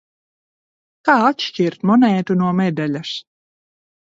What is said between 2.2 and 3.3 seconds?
no medaļas?